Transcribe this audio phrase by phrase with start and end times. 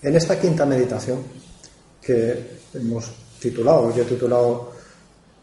[0.00, 1.24] En esta quinta meditación
[2.00, 4.72] que hemos titulado, yo he titulado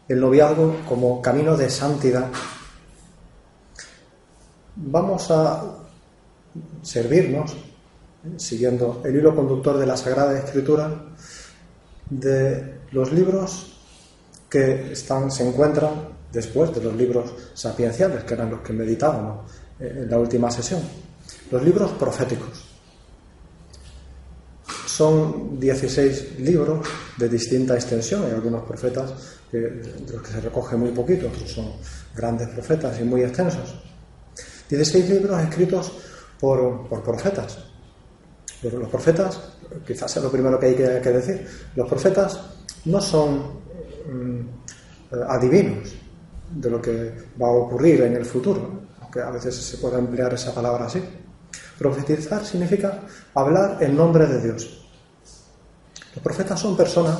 [0.08, 2.30] el noviazgo como camino de santidad,
[4.76, 5.62] vamos a
[6.82, 7.54] servirnos,
[8.36, 11.04] siguiendo el hilo conductor de la Sagrada Escritura,
[12.08, 13.78] de los libros
[14.48, 20.08] que están, se encuentran después de los libros sapienciales, que eran los que meditábamos en
[20.08, 20.80] la última sesión,
[21.50, 22.65] los libros proféticos.
[24.96, 28.24] Son 16 libros de distinta extensión.
[28.24, 29.12] Hay algunos profetas
[29.52, 31.72] de los que se recoge muy poquito, otros son
[32.14, 33.74] grandes profetas y muy extensos.
[34.70, 35.92] 16 libros escritos
[36.40, 37.58] por, profetas.
[38.62, 39.38] Pero los profetas,
[39.86, 42.40] quizás sea lo primero que hay que, decir, los profetas
[42.86, 43.60] no son
[44.10, 44.40] mm,
[45.28, 45.94] adivinos
[46.50, 50.32] de lo que va a ocurrir en el futuro, aunque a veces se puede emplear
[50.32, 51.02] esa palabra así.
[51.78, 53.02] Profetizar significa
[53.34, 54.85] hablar en nombre de Dios.
[56.16, 57.18] Los profetas son personas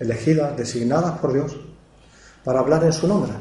[0.00, 1.54] elegidas, designadas por Dios,
[2.42, 3.32] para hablar en su nombre.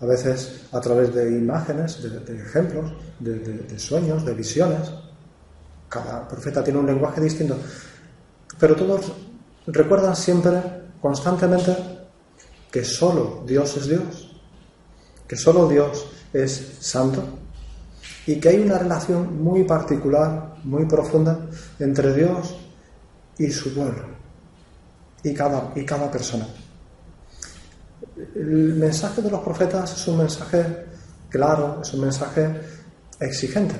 [0.00, 4.90] A veces a través de imágenes, de, ejemplos, de, sueños, de visiones.
[5.88, 7.56] Cada profeta tiene un lenguaje distinto.
[8.58, 9.12] Pero todos
[9.68, 10.60] recuerdan siempre,
[11.00, 11.76] constantemente,
[12.72, 14.36] que solo Dios es Dios,
[15.28, 17.22] que solo Dios es santo
[18.26, 21.46] y que hay una relación muy particular, muy profunda
[21.78, 22.65] entre Dios
[23.38, 24.16] y su pueblo
[25.22, 26.46] y cada, y cada persona.
[28.34, 30.86] El mensaje de los profetas es un mensaje
[31.28, 32.60] claro, es un mensaje
[33.18, 33.74] exigente,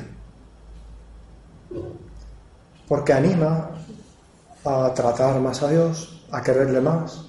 [2.89, 3.71] porque anima
[4.65, 7.23] a tratar más a Dios, a quererle más.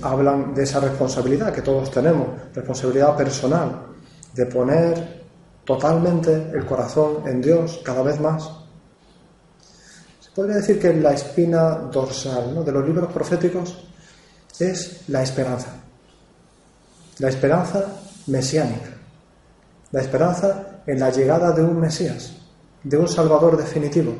[0.00, 3.86] Hablan de esa responsabilidad que todos tenemos, responsabilidad personal,
[4.32, 5.22] de poner
[5.64, 8.61] totalmente el corazón en Dios cada vez más
[10.34, 13.76] podría decir que la espina dorsal de los libros proféticos
[14.58, 15.68] es la esperanza.
[17.18, 17.84] La esperanza
[18.26, 18.90] mesiánica.
[19.90, 22.32] La esperanza en la llegada de un Mesías,
[22.82, 24.14] de un Salvador definitivo,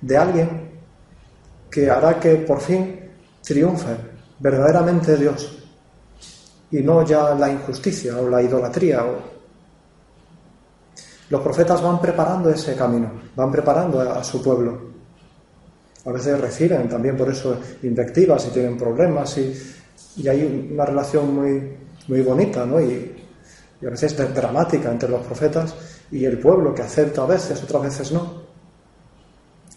[0.00, 0.70] de alguien
[1.70, 3.10] que hará que por fin
[3.42, 3.96] triunfe
[4.38, 5.58] verdaderamente Dios
[6.70, 9.02] y no ya la injusticia o la idolatría.
[11.30, 14.87] Los profetas van preparando ese camino, van preparando a su pueblo
[16.08, 19.52] a veces reciben también por eso invectivas y tienen problemas y,
[20.26, 21.76] hay una relación muy,
[22.08, 22.80] muy bonita ¿no?
[22.80, 23.14] y,
[23.86, 25.74] a veces dramática entre los profetas
[26.10, 28.42] y el pueblo que acepta a veces, otras veces no.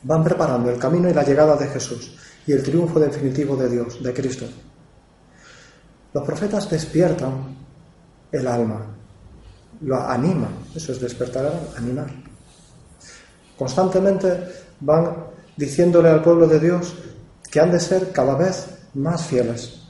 [0.03, 2.17] Van preparando el camino y la llegada de Jesús
[2.47, 4.45] y el triunfo definitivo de Dios, de Cristo.
[6.13, 7.55] Los profetas despiertan
[8.31, 8.87] el alma,
[9.81, 12.09] lo animan, eso es despertar, animar.
[13.55, 14.47] Constantemente
[14.79, 16.93] van diciéndole al pueblo de Dios
[17.49, 19.81] que han de ser cada vez más fieles.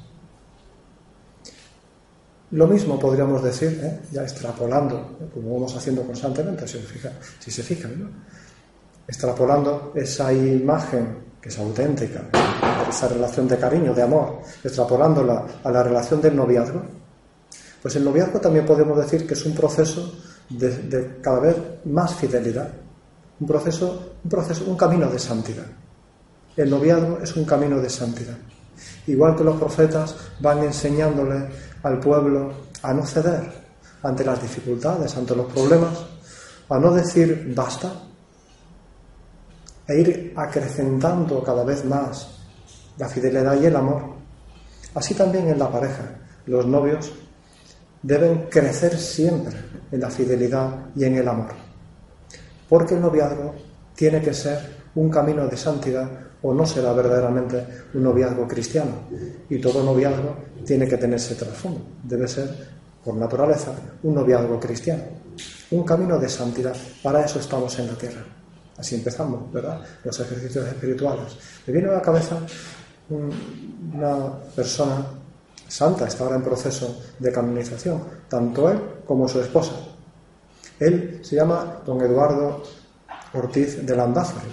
[2.52, 4.00] Lo mismo podríamos decir, ¿eh?
[4.12, 5.30] ya extrapolando, ¿eh?
[5.34, 8.12] como vamos haciendo constantemente, si, se fijan,
[9.08, 12.24] extrapolando esa imagen que es auténtica,
[12.90, 16.82] esa relación de cariño, de amor, extrapolándola a la relación del noviazgo,
[17.82, 20.14] pues el noviazgo también podemos decir que es un proceso
[20.50, 21.56] de cada vez
[21.86, 22.70] más fidelidad,
[23.40, 25.66] un proceso, un proceso, un camino de santidad.
[26.56, 28.38] El noviazgo es un camino de santidad.
[29.08, 31.48] Igual que los profetas van enseñándole
[31.84, 32.52] al pueblo
[32.82, 33.62] a no ceder
[34.04, 36.06] ante las dificultades, ante los problemas,
[36.70, 37.92] a no decir basta,
[39.88, 42.28] e ir acrecentando cada vez más
[42.98, 44.16] la fidelidad y el amor.
[44.96, 46.04] Así también en la pareja,
[46.46, 47.12] los novios
[48.02, 49.56] deben crecer siempre
[49.92, 51.72] en la fidelidad y en el amor
[52.72, 53.54] porque el noviazgo
[54.02, 54.58] tiene que ser
[54.96, 56.10] un camino de santidad
[56.42, 57.64] o no será verdaderamente
[57.94, 58.94] un noviazgo cristiano.
[59.48, 61.82] Y todo noviazgo tiene que tener ese trasfondo.
[62.02, 62.50] Debe ser,
[63.06, 63.72] por naturaleza,
[64.02, 65.04] un noviazgo cristiano.
[65.70, 66.76] Un camino de santidad.
[67.04, 68.26] Para eso estamos en la tierra.
[68.76, 69.80] Así empezamos, ¿verdad?
[70.04, 71.38] Los ejercicios espirituales.
[71.68, 72.40] Me viene a la cabeza
[73.08, 75.06] una persona
[75.68, 79.74] santa, está ahora en proceso de canonización, tanto él como su esposa.
[80.80, 82.81] Él se llama don Eduardo
[83.34, 84.52] Ortiz de Landázuri.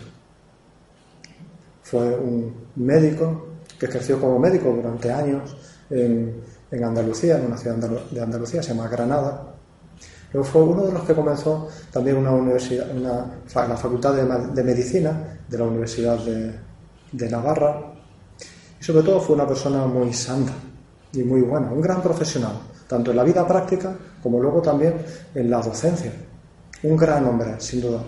[1.83, 3.47] Fue un médico
[3.79, 5.57] que ejerció como médico durante años
[5.91, 7.77] en, Andalucía, en una ciudad
[8.11, 9.55] de Andalucía, se llama Granada.
[10.33, 12.33] Luego fue uno de los que comenzó también una
[13.55, 17.95] la Facultad de, Medicina de la Universidad de Navarra.
[18.79, 20.53] Y sobre todo fue una persona muy santa
[21.13, 24.95] y muy buena, un gran profesional, tanto en la vida práctica como luego también
[25.35, 26.13] en la docencia.
[26.83, 28.03] Un gran hombre, sin duda.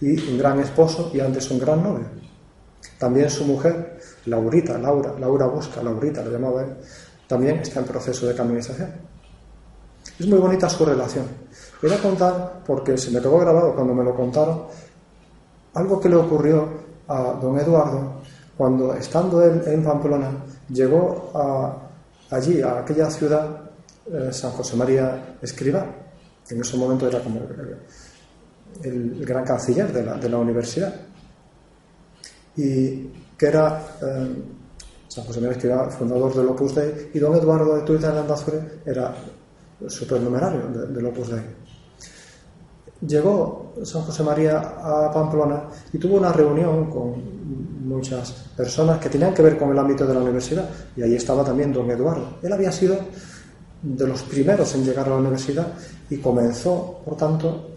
[0.00, 2.06] Y un gran esposo y antes un gran novio.
[2.98, 6.76] También su mujer, Laurita, Laura, Laura Busca, Laurita lo llamaba él,
[7.26, 8.92] también está en proceso de canonización.
[10.18, 11.26] Es muy bonita su relación.
[11.82, 14.64] A contar, porque se me quedó grabado cuando me lo contaron,
[15.74, 16.68] algo que le ocurrió
[17.06, 18.22] a don Eduardo
[18.56, 20.30] cuando, estando él en Pamplona,
[20.68, 21.30] llegó
[22.30, 23.70] allí, a aquella ciudad,
[24.10, 25.84] eh, San José María Escriba,
[26.48, 27.40] que en ese momento era como
[28.82, 30.94] el, gran canciller de la, de la universidad
[32.56, 34.34] y que era eh,
[35.08, 38.60] San José María Escribá, fundador del Opus Dei, y don Eduardo de Tuita de Andazure
[38.84, 39.14] era
[39.86, 41.42] supernumerario del Opus Dei.
[43.06, 49.34] Llegó San José María a Pamplona y tuvo una reunión con muchas personas que tenían
[49.34, 52.38] que ver con el ámbito de la universidad, y ahí estaba también don Eduardo.
[52.42, 52.96] Él había sido
[53.82, 55.72] de los primeros en llegar a la universidad
[56.08, 57.70] y comenzó, por tanto,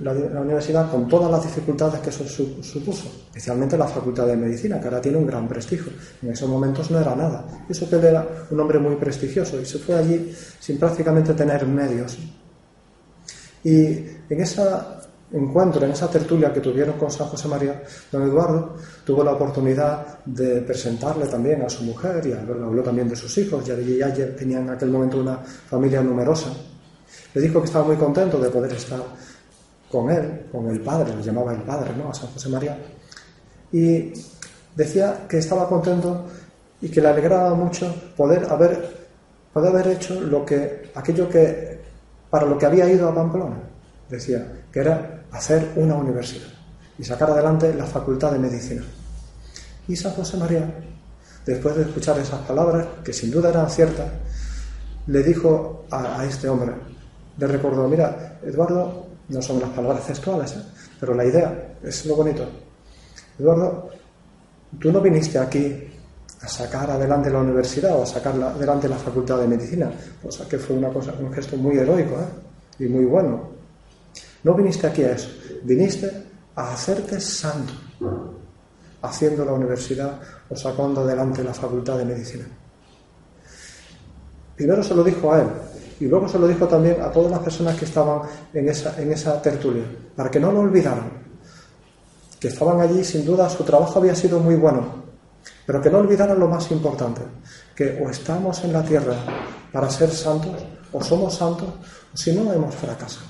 [0.00, 4.86] la, universidad con todas las dificultades que eso supuso, especialmente la Facultad de Medicina, que
[4.86, 5.92] ahora tiene un gran prestigio.
[6.22, 7.44] En esos momentos no era nada.
[7.68, 11.66] Eso que él era un hombre muy prestigioso y se fue allí sin prácticamente tener
[11.66, 12.18] medios.
[13.62, 14.62] Y en ese
[15.32, 20.24] encuentro, en esa tertulia que tuvieron con San José María, don Eduardo tuvo la oportunidad
[20.24, 24.64] de presentarle también a su mujer y habló también de sus hijos, ya, ya tenían
[24.64, 26.50] en aquel momento una familia numerosa.
[27.32, 29.00] Le dijo que estaba muy contento de poder estar
[29.94, 32.10] con él, con el padre, le llamaba el padre, ¿no?
[32.10, 32.76] A San José María.
[33.70, 34.12] Y
[34.74, 36.24] decía que estaba contento
[36.80, 38.90] y que le alegraba mucho poder haber,
[39.52, 41.80] poder haber hecho lo que, aquello que,
[42.28, 43.54] para lo que había ido a Pamplona,
[44.10, 46.48] decía, que era hacer una universidad
[46.98, 48.82] y sacar adelante la facultad de medicina.
[49.86, 50.74] Y San José María,
[51.46, 54.08] después de escuchar esas palabras, que sin duda eran ciertas,
[55.06, 56.72] le dijo a, a este hombre,
[57.38, 60.62] le recordó, mira, Eduardo, no son las palabras textuales, ¿eh?
[61.00, 62.46] pero la idea es lo bonito.
[63.38, 63.90] Eduardo,
[64.78, 65.88] tú no viniste aquí
[66.40, 69.90] a sacar adelante la universidad o a sacar adelante la facultad de medicina,
[70.22, 72.84] o sea que fue una cosa, un gesto muy heroico ¿eh?
[72.84, 73.54] y muy bueno.
[74.42, 75.30] No viniste aquí a eso,
[75.62, 76.10] viniste
[76.54, 77.72] a hacerte santo,
[79.00, 82.44] haciendo la universidad o sacando adelante la facultad de medicina.
[84.54, 85.48] Primero se lo dijo a él,
[86.00, 89.12] y luego se lo dijo también a todas las personas que estaban en esa, en
[89.12, 89.84] esa tertulia,
[90.16, 91.10] para que no lo olvidaran,
[92.40, 95.04] que estaban allí, sin duda su trabajo había sido muy bueno,
[95.66, 97.22] pero que no olvidaran lo más importante,
[97.74, 99.14] que o estamos en la tierra
[99.72, 101.68] para ser santos, o somos santos,
[102.12, 103.26] o si no, hemos fracasado,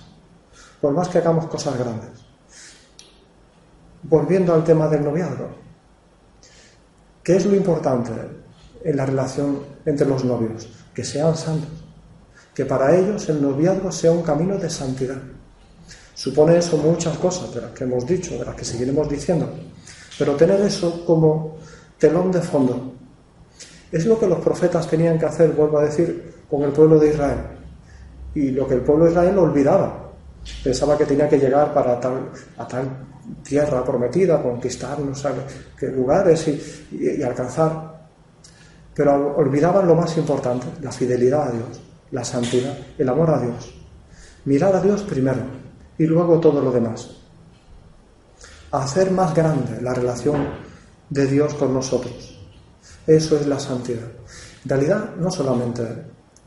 [0.80, 2.10] por más que hagamos cosas grandes.
[4.02, 5.48] Volviendo al tema del noviazgo,
[7.22, 8.12] ¿qué es lo importante
[8.82, 10.68] en la relación entre los novios?
[10.92, 11.83] Que sean santos
[12.54, 15.20] que para ellos el noviazgo sea un camino de santidad.
[16.14, 19.50] Supone eso muchas cosas de las que hemos dicho, de las que seguiremos diciendo,
[20.16, 21.56] pero tener eso como
[21.98, 22.92] telón de fondo
[23.90, 27.10] es lo que los profetas tenían que hacer, vuelvo a decir, con el pueblo de
[27.10, 27.38] Israel.
[28.34, 30.10] Y lo que el pueblo de Israel olvidaba.
[30.64, 32.88] Pensaba que tenía que llegar para tal, a tal
[33.42, 35.42] tierra prometida, conquistar no sabe
[35.78, 36.44] qué lugares
[36.90, 38.08] y alcanzar.
[38.92, 43.74] Pero olvidaban lo más importante, la fidelidad a Dios la santidad, el amor a Dios.
[44.44, 45.42] Mirar a Dios primero
[45.98, 47.10] y luego todo lo demás.
[48.70, 50.48] Hacer más grande la relación
[51.08, 52.38] de Dios con nosotros.
[53.06, 54.08] Eso es la santidad.
[54.64, 55.82] En realidad, no solamente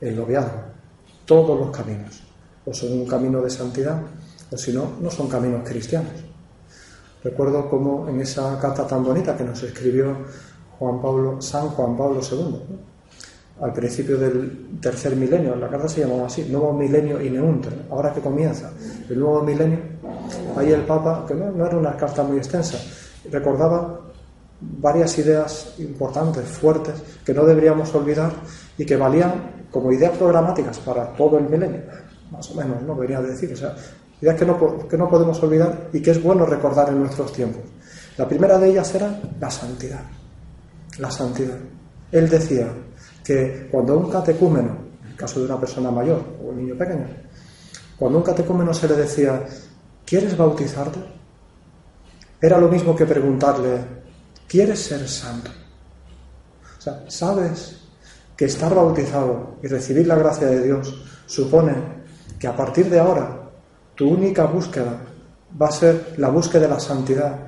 [0.01, 0.61] el noviazgo,
[1.25, 2.23] todos los caminos.
[2.65, 4.01] O son un camino de santidad,
[4.51, 6.13] o si no, no son caminos cristianos.
[7.23, 10.17] Recuerdo como en esa carta tan bonita que nos escribió
[10.77, 12.77] Juan Pablo, San Juan Pablo II,
[13.61, 18.13] al principio del tercer milenio, la carta se llamaba así, Nuevo Milenio y Neunter, ahora
[18.13, 18.71] que comienza
[19.09, 19.79] el nuevo milenio,
[20.55, 22.77] ahí el Papa, que no, era una carta muy extensa,
[23.31, 23.99] recordaba
[24.59, 26.95] varias ideas importantes, fuertes,
[27.25, 28.31] que no deberíamos olvidar
[28.77, 31.81] y que valían como ideas programáticas para todo el milenio,
[32.31, 32.93] más o menos, ¿no?
[32.95, 33.75] Debería decir, o sea,
[34.21, 37.63] ideas que no, que no podemos olvidar y que es bueno recordar en nuestros tiempos.
[38.17, 40.01] La primera de ellas era la santidad
[40.97, 41.57] la santidad.
[42.11, 42.67] Él decía
[43.27, 47.07] que cuando un catecúmeno, en el caso de una persona mayor o un niño pequeño,
[47.99, 49.45] cuando un catecúmeno se le decía,
[50.05, 50.97] ¿quieres bautizarte?
[52.39, 53.81] Era lo mismo que preguntarle,
[54.47, 55.51] ¿quieres ser santo?
[56.77, 57.81] O sea, ¿sabes
[58.37, 61.73] que estar bautizado y recibir la gracia de Dios supone
[62.39, 63.41] que a partir de ahora
[63.95, 65.01] tu única búsqueda
[65.61, 67.39] va a ser la búsqueda de la santidad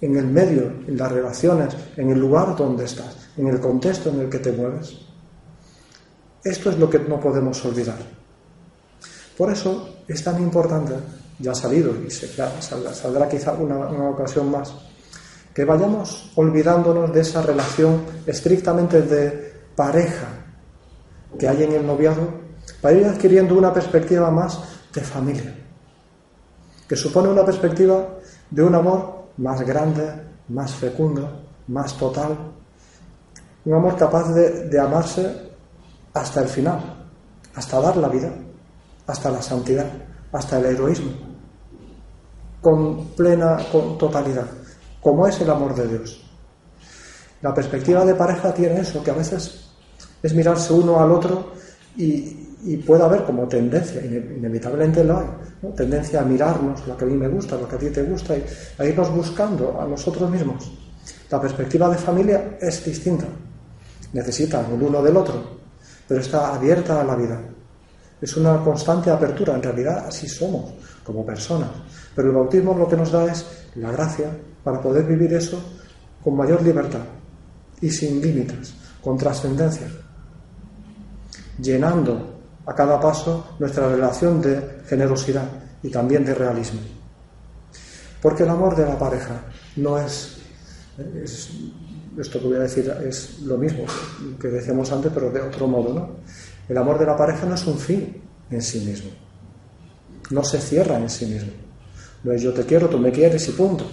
[0.00, 4.20] en el medio, en las relaciones, en el lugar donde estás, en el contexto en
[4.20, 4.98] el que te mueves?
[6.44, 7.98] Esto es lo que no podemos olvidar.
[9.36, 10.94] Por eso es tan importante,
[11.38, 14.74] ya ha salido y se, saldrá, quizá una, una ocasión más,
[15.54, 20.28] que vayamos olvidándonos de esa relación estrictamente de pareja
[21.38, 22.42] que hay en el noviazgo,
[22.80, 24.60] para ir adquiriendo una perspectiva más
[24.92, 25.54] de familia,
[26.88, 28.18] que supone una perspectiva
[28.50, 30.12] de un amor más grande,
[30.48, 32.36] más fecundo, más total,
[33.64, 35.50] un amor capaz de, de amarse
[36.14, 36.80] hasta el final,
[37.54, 38.30] hasta dar la vida,
[39.06, 39.86] hasta la santidad,
[40.32, 41.12] hasta el heroísmo,
[42.60, 44.46] con plena con totalidad
[45.02, 46.22] como es el amor de Dios.
[47.42, 49.68] La perspectiva de pareja tiene eso, que a veces
[50.22, 51.52] es mirarse uno al otro
[51.96, 52.38] y,
[52.86, 55.26] puede haber como tendencia, inevitablemente lo hay,
[55.76, 58.36] tendencia a mirarnos lo que a mí me gusta, lo que a ti te gusta,
[58.36, 58.44] y
[58.78, 60.70] a irnos buscando a nosotros mismos.
[61.28, 63.26] La perspectiva de familia es distinta,
[64.12, 65.42] necesitan el uno del otro,
[66.06, 67.40] pero está abierta a la vida.
[68.20, 71.70] Es una constante apertura, en realidad así somos como personas,
[72.14, 74.30] pero el bautismo lo que nos da es la gracia
[74.62, 75.60] para poder vivir eso
[76.22, 77.00] con mayor libertad
[77.80, 79.88] y sin límites, con trascendencia,
[81.60, 85.48] llenando a cada paso nuestra relación de generosidad
[85.82, 86.80] y también de realismo.
[88.20, 89.42] Porque el amor de la pareja
[89.76, 90.38] no es,
[92.18, 93.84] esto que voy a decir es lo mismo
[94.40, 96.10] que decíamos antes, pero de otro modo, ¿no?
[96.68, 99.10] El amor de la pareja no es un fin en sí mismo,
[100.30, 101.52] no se cierra en sí mismo.
[102.24, 103.84] No es yo te quiero, tú me quieres y punto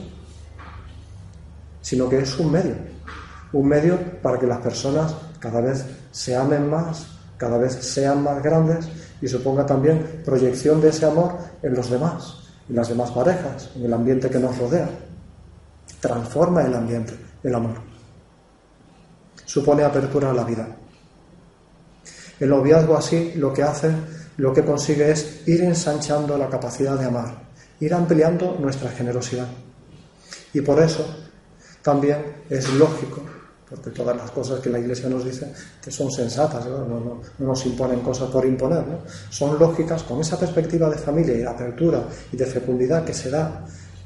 [1.89, 2.75] sino que es un medio,
[3.53, 8.43] un medio para que las personas cada vez se amen más, cada vez sean más
[8.43, 8.87] grandes
[9.21, 13.85] y suponga también proyección de ese amor en los demás, en las demás parejas, en
[13.85, 14.87] el ambiente que nos rodea.
[15.99, 17.88] Transforma el ambiente, el amor.
[19.49, 20.67] Supone apertura a la vida.
[22.39, 23.89] El noviazgo así lo que hace,
[24.37, 27.33] lo que consigue es ir ensanchando la capacidad de amar,
[27.79, 29.47] ir ampliando nuestra generosidad.
[30.53, 31.03] Y por eso
[31.81, 33.23] también es lógico,
[33.67, 35.51] porque todas las cosas que la Iglesia nos dice
[35.81, 38.83] que son sensatas, no, nos imponen cosas por imponer,
[39.31, 43.31] son lógicas con esa perspectiva de familia y de apertura y de fecundidad que se
[43.31, 43.65] da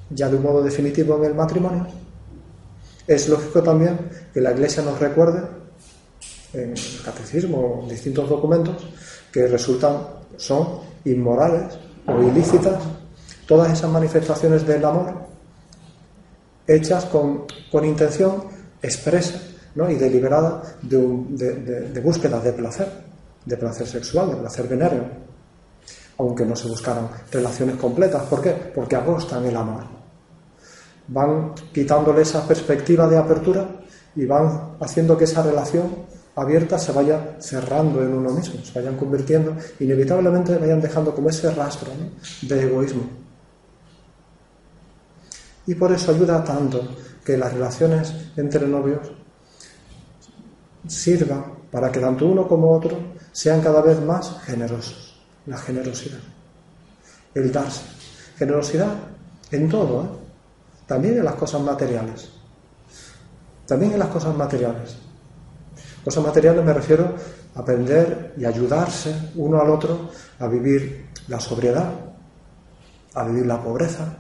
[0.10, 2.03] ya de un modo definitivo en el matrimonio.
[3.08, 3.98] Es lógico también
[4.34, 5.42] que la Iglesia nos recuerde
[6.54, 8.88] en el catecismo en distintos documentos
[9.32, 9.98] que resultan,
[10.38, 12.82] son inmorales o ilícitas
[13.48, 15.34] todas esas manifestaciones del amor
[16.68, 17.46] hechas con,
[17.84, 18.44] intención
[18.82, 19.42] expresa
[19.76, 22.88] y deliberada de, búsqueda de placer,
[23.46, 25.04] de placer sexual, de placer venéreo,
[26.20, 28.24] aunque no se buscaran relaciones completas.
[28.24, 28.52] ¿Por qué?
[28.52, 30.03] Porque agostan el amor.
[31.08, 33.68] Van quitándole esa perspectiva de apertura
[34.16, 35.90] y van haciendo que esa relación
[36.36, 41.52] abierta se vaya cerrando en uno mismo, se vayan convirtiendo, inevitablemente vayan dejando como ese
[41.52, 41.92] rastro
[42.42, 43.04] de egoísmo.
[45.66, 46.82] Y por eso ayuda tanto
[47.24, 49.12] que las relaciones entre novios
[50.88, 52.98] sirvan para que tanto uno como otro
[53.32, 55.16] sean cada vez más generosos.
[55.46, 56.20] La generosidad.
[57.34, 57.82] El darse.
[58.38, 58.94] Generosidad
[59.52, 60.23] en todo, ¿eh?
[60.86, 62.30] También en las cosas materiales.
[63.68, 64.98] También en las cosas materiales.
[66.04, 67.16] Cosas materiales me refiero
[67.56, 70.10] a aprender y ayudarse uno al otro
[70.40, 71.90] a vivir la sobriedad,
[73.14, 74.18] a vivir la pobreza,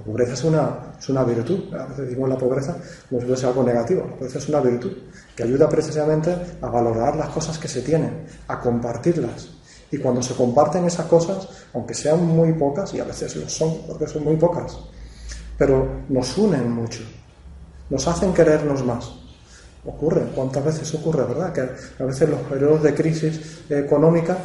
[0.00, 1.74] la pobreza es una, es una virtud.
[1.74, 2.74] A veces la pobreza
[3.08, 4.06] como si fuese algo negativo.
[4.08, 4.92] La pobreza es una virtud
[5.36, 9.50] que ayuda precisamente a valorar las cosas que se tienen, a compartirlas.
[9.90, 13.82] Y cuando se comparten esas cosas, aunque sean muy pocas, y a veces lo son,
[13.86, 14.78] porque son muy pocas,
[15.60, 17.00] pero nos unen mucho,
[17.90, 19.12] nos hacen querernos más.
[19.84, 21.52] Ocurre, ¿cuántas veces ocurre, verdad?
[21.52, 21.60] Que
[22.02, 24.38] a veces los periodos de crisis económica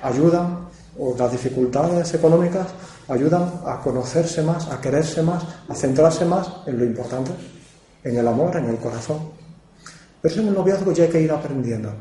[0.00, 2.68] ayudan, o las dificultades económicas
[3.08, 7.32] ayudan a conocerse más, a quererse más, a centrarse más en lo importante,
[8.04, 9.18] en el amor, en el corazón.
[10.20, 11.92] Pero en el noviazgo ya hay que ir aprendiendo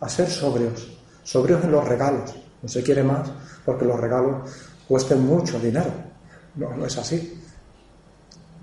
[0.00, 2.34] a ser sobrios, sobrios en los regalos.
[2.60, 3.30] No se quiere más
[3.64, 4.50] porque los regalos
[4.86, 5.90] cuesten mucho dinero.
[6.54, 7.40] No es así.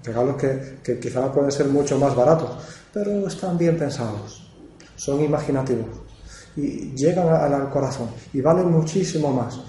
[0.04, 2.50] Regalos que, que quizá pueden ser mucho más baratos,
[2.94, 4.48] pero están bien pensados,
[4.96, 6.12] son imaginativos
[6.56, 9.60] y llegan al corazón y valen muchísimo más.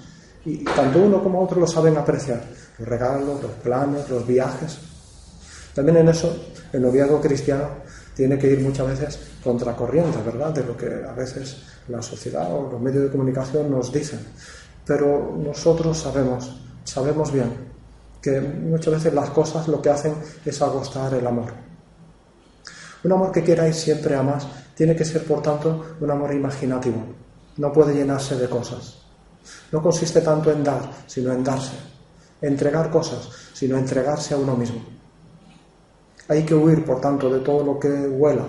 [0.45, 2.41] Y tanto uno como otro lo saben apreciar,
[2.77, 4.77] los regalos, los planes, los viajes.
[5.73, 6.35] También en eso
[6.71, 7.69] el noviazgo cristiano
[8.13, 10.53] tiene que ir muchas veces contracorriente, ¿verdad?
[10.53, 14.19] De lo que a veces la sociedad o los medios de comunicación nos dicen.
[14.85, 17.62] Pero nosotros sabemos, sabemos bien
[18.23, 20.15] que muchas veces las cosas lo que hacen
[20.45, 21.51] es agostar el amor.
[23.03, 26.33] Un amor que quiera ir siempre a más tiene que ser, por tanto, un amor
[26.33, 27.03] imaginativo.
[27.57, 29.03] No puede llenarse de cosas.
[29.73, 31.73] No consiste tanto en dar, sino en darse.
[32.41, 34.81] Entregar cosas, sino entregarse a uno mismo.
[36.29, 38.45] Hay que huir, por tanto, de todo lo que huela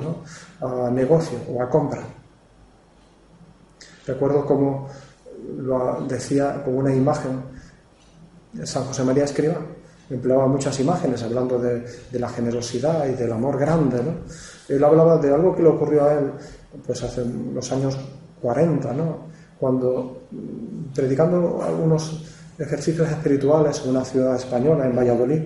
[0.60, 2.04] a negocio o a compra.
[4.06, 4.88] Recuerdo como
[5.58, 7.53] lo decía con una imagen
[8.62, 9.56] San José María Escriba,
[10.10, 14.02] empleaba muchas imágenes hablando de, la generosidad y del amor grande.
[14.02, 14.12] ¿no?
[14.68, 16.30] Él hablaba de algo que le ocurrió a él
[16.86, 17.98] pues hace los años
[18.40, 19.18] 40, ¿no?
[19.58, 20.22] cuando
[20.94, 22.24] predicando algunos
[22.58, 25.42] ejercicios espirituales en una ciudad española, en Valladolid,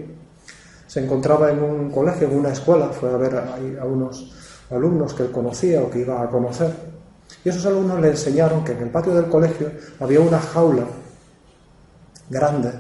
[0.86, 4.32] se encontraba en un colegio, en una escuela, fue a ver a unos
[4.70, 6.72] alumnos que él conocía o que iba a conocer,
[7.44, 10.84] y esos alumnos le enseñaron que en el patio del colegio había una jaula
[12.30, 12.72] grande,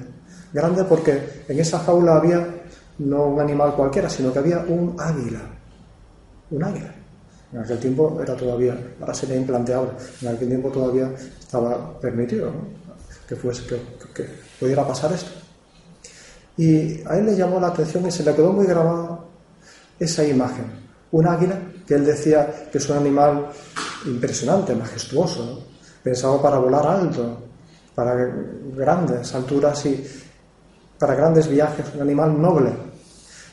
[0.52, 2.46] grande porque en esa jaula había
[2.98, 5.40] no un animal cualquiera, sino que había un águila,
[6.50, 6.94] un águila.
[7.52, 12.52] En aquel tiempo era todavía, ahora sería implanteable, en aquel tiempo todavía estaba permitido
[13.26, 14.28] que, fuese, que,
[14.60, 15.30] pudiera pasar esto.
[16.56, 19.20] Y a él le llamó la atención y se le quedó muy grabada
[19.98, 20.64] esa imagen.
[21.12, 23.48] Un águila que él decía que es un animal
[24.04, 25.64] impresionante, majestuoso,
[26.02, 27.38] pensado para volar alto,
[27.94, 28.30] para
[28.76, 30.04] grandes alturas y
[30.98, 32.70] para grandes viajes, un animal noble.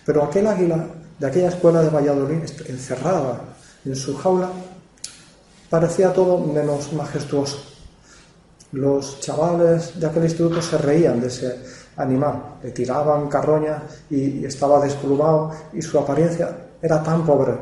[0.05, 0.85] Pero aquel águila
[1.19, 3.39] de aquella escuela de Valladolid, encerrada
[3.85, 4.49] en su jaula,
[5.69, 7.59] parecía todo menos majestuoso.
[8.71, 11.59] Los chavales de aquel instituto se reían de ese
[11.97, 17.53] animal, le tiraban carroña y estaba desplumado y su apariencia era tan pobre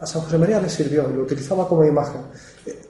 [0.00, 2.20] a San José María le sirvió lo utilizaba como imagen.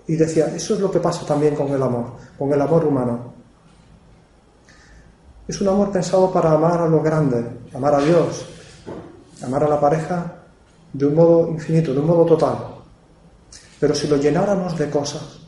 [0.07, 3.35] Y decía, eso es lo que pasa también con el amor, con el amor humano.
[5.49, 8.47] Es un amor pensado para amar a lo grande, amar a Dios,
[9.43, 10.35] amar a la pareja
[10.93, 12.59] de un modo infinito, de un modo total.
[13.81, 15.41] Pero si lo llenáramos de cosas,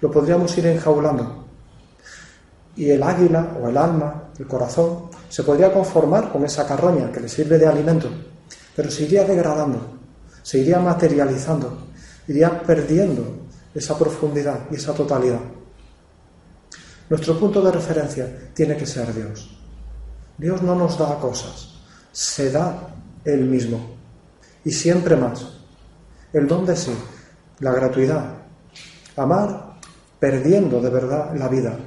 [0.00, 1.44] lo podríamos ir enjaulando.
[2.74, 7.20] Y el águila o el alma, el corazón, se podría conformar con esa carroña que
[7.20, 8.08] le sirve de alimento,
[8.74, 10.02] pero se iría degradando
[10.42, 11.78] se iría materializando,
[12.26, 13.22] iría perdiendo
[13.74, 15.40] esa profundidad y esa totalidad.
[17.12, 19.50] Nuestro punto de referencia tiene que ser Dios.
[20.38, 21.74] Dios no nos da cosas,
[22.10, 22.88] se da
[23.22, 23.96] Él mismo
[24.64, 25.46] y siempre más.
[26.32, 26.94] El don de sí,
[27.58, 28.24] la gratuidad,
[29.14, 29.74] amar
[30.18, 31.78] perdiendo de verdad la vida,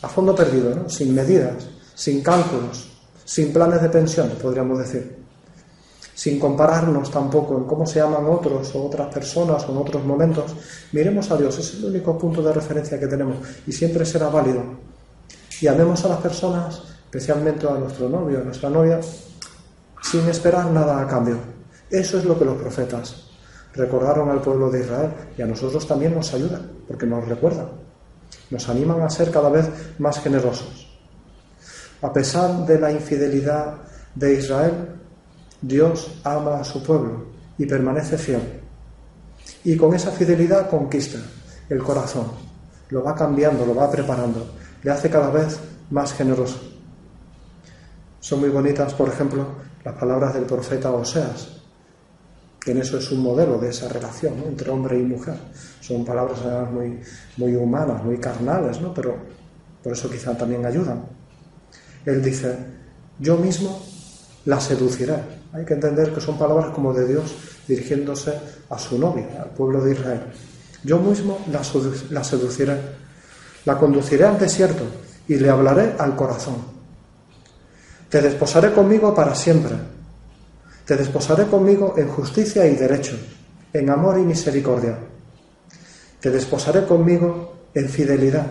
[0.00, 0.88] a fondo perdido, ¿no?
[0.88, 5.21] sin medidas, sin cálculos, sin planes de pensión, podríamos decir
[6.22, 10.54] sin compararnos tampoco en cómo se llaman otros o otras personas o en otros momentos,
[10.92, 14.62] miremos a Dios, es el único punto de referencia que tenemos y siempre será válido.
[15.60, 19.00] Y amemos a las personas, especialmente a nuestro novio, a nuestra novia,
[20.00, 21.38] sin esperar nada a cambio.
[21.90, 23.26] Eso es lo que los profetas
[23.74, 27.66] recordaron al pueblo de Israel y a nosotros también nos ayudan, porque nos recuerdan,
[28.48, 30.88] nos animan a ser cada vez más generosos.
[32.00, 33.74] A pesar de la infidelidad
[34.14, 35.01] de Israel,
[35.62, 37.24] Dios ama a su pueblo
[37.56, 38.42] y permanece fiel.
[39.64, 41.18] Y con esa fidelidad conquista
[41.68, 42.26] el corazón,
[42.90, 44.44] lo va cambiando, lo va preparando,
[44.82, 45.58] le hace cada vez
[45.90, 46.60] más generoso.
[48.18, 49.46] Son muy bonitas, por ejemplo,
[49.84, 51.60] las palabras del profeta Oseas,
[52.60, 55.36] que en eso es un modelo de esa relación entre hombre y mujer.
[55.80, 56.40] Son palabras
[56.72, 57.00] muy,
[57.36, 58.92] muy humanas, muy carnales, ¿no?
[58.92, 59.16] pero
[59.82, 61.04] por eso quizá también ayudan.
[62.04, 62.56] Él dice,
[63.18, 63.80] yo mismo
[64.44, 67.34] la seduciré hay que entender que son palabras como de Dios
[67.68, 68.32] dirigiéndose
[68.70, 70.22] a su novia, al pueblo de Israel.
[70.82, 72.76] Yo mismo la, seduciré,
[73.66, 74.82] la conduciré al desierto
[75.28, 76.56] y le hablaré al corazón.
[78.08, 79.74] Te desposaré conmigo para siempre.
[80.86, 83.16] Te desposaré conmigo en justicia y derecho,
[83.72, 84.98] en amor y misericordia.
[86.18, 88.46] Te desposaré conmigo en fidelidad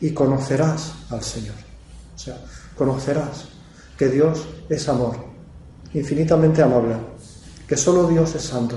[0.00, 1.56] y conocerás al Señor.
[2.14, 2.38] O sea,
[2.76, 3.48] conocerás
[3.98, 5.33] que Dios es amor
[5.94, 6.94] infinitamente amable,
[7.66, 8.76] que solo Dios es santo,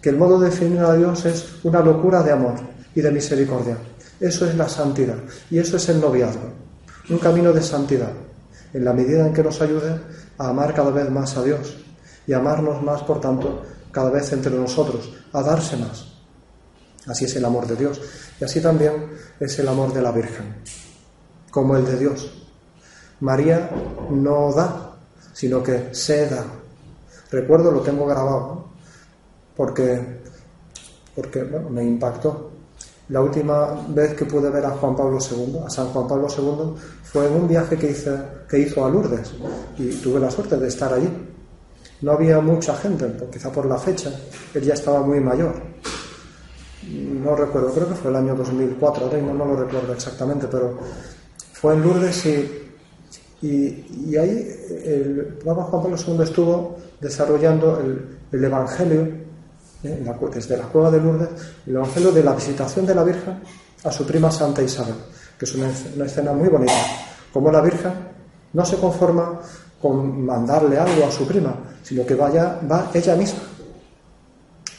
[0.00, 2.54] que el modo de definir a Dios es una locura de amor
[2.94, 3.76] y de misericordia.
[4.20, 5.16] Eso es la santidad
[5.50, 6.52] y eso es el noviazgo,
[7.10, 8.12] un camino de santidad,
[8.72, 9.98] en la medida en que nos ayude
[10.36, 11.76] a amar cada vez más a Dios
[12.26, 16.12] y amarnos más, por tanto, cada vez entre nosotros, a darse más.
[17.06, 18.00] Así es el amor de Dios.
[18.40, 20.56] Y así también es el amor de la Virgen,
[21.50, 22.30] como el de Dios.
[23.20, 23.70] María
[24.10, 24.87] no da,
[25.38, 26.44] sino que se da.
[27.30, 28.64] Recuerdo, lo tengo grabado,
[29.56, 30.00] porque,
[31.14, 32.50] porque me impactó.
[33.10, 36.74] La última vez que pude ver a Juan Pablo II, a San Juan Pablo II,
[37.04, 37.94] fue en un viaje que,
[38.48, 39.32] que hizo a Lourdes
[39.78, 41.08] y tuve la suerte de estar allí.
[42.00, 44.10] No había mucha gente, quizá por la fecha,
[44.52, 45.54] él ya estaba muy mayor.
[46.82, 50.80] No recuerdo, creo que fue el año 2004, ahora no, no lo recuerdo exactamente, pero
[51.52, 52.67] fue en Lourdes y,
[53.40, 54.48] y, ahí
[54.84, 59.08] el Papa Juan Pablo II estuvo desarrollando el, el Evangelio
[59.82, 60.14] ¿eh?
[60.34, 61.28] desde la cueva de Lourdes,
[61.66, 63.40] el Evangelio de la visitación de la Virgen
[63.84, 64.94] a su prima Santa Isabel,
[65.38, 65.68] que es una,
[66.04, 66.72] escena muy bonita,
[67.32, 67.92] como la Virgen
[68.52, 69.40] no se conforma
[69.80, 73.40] con mandarle algo a su prima, sino que vaya, va ella misma,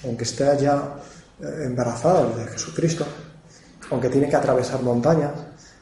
[0.04, 0.96] aunque esté ya
[1.42, 3.06] eh, embarazada de Jesucristo,
[3.92, 5.32] aunque tiene que atravesar montañas,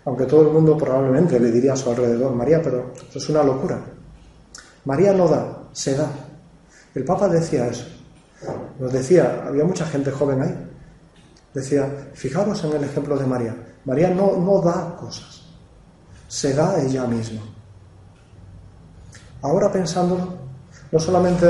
[0.08, 3.44] aunque todo el mundo probablemente le diría a su alrededor, María, pero eso es una
[3.44, 3.78] locura.
[4.86, 6.10] María no da, se da.
[6.96, 7.86] El Papa decía eso.
[8.80, 10.70] Nos decía, había mucha gente joven ahí.
[11.54, 13.54] Decía, fijaros en el ejemplo de María.
[13.84, 15.44] María no, no da cosas,
[16.30, 17.42] se da ella misma.
[19.42, 20.38] Ahora pensándolo,
[20.90, 21.48] no solamente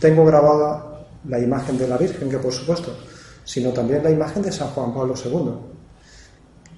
[0.00, 2.96] tengo grabada la imagen de la Virgen, que por supuesto,
[3.44, 5.75] sino también la imagen de San Juan Pablo II.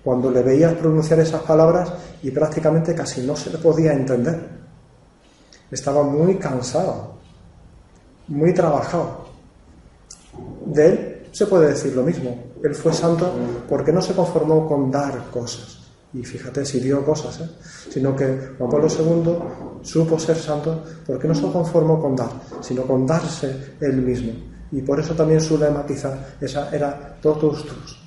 [0.03, 4.59] Cuando le veías pronunciar esas palabras y prácticamente casi no se le podía entender.
[5.71, 7.15] Estaba muy cansado,
[8.29, 9.29] muy trabajado.
[10.67, 12.37] De él se puede decir lo mismo.
[12.63, 13.33] Él fue santo
[13.69, 15.79] porque no se conformó con dar cosas.
[16.15, 17.51] Y fíjate si dio cosas, ¿eh?
[17.91, 22.31] sino que Juan Pablo II supo ser santo porque no se conformó con dar,
[22.61, 24.33] sino con darse él mismo.
[24.73, 27.99] Y por eso también su lema quizá esa era totus tus,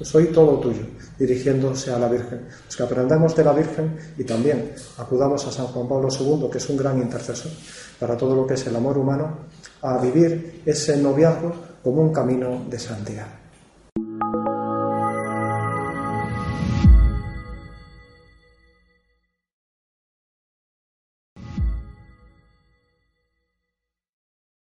[0.00, 0.82] soy todo tuyo,
[1.18, 2.46] dirigiéndose a la Virgen.
[2.64, 6.58] Pues que aprendamos de la Virgen y también acudamos a San Juan Pablo II, que
[6.58, 7.52] es un gran intercesor
[7.98, 9.38] para todo lo que es el amor humano,
[9.82, 13.43] a vivir ese noviazgo como un camino de santidad.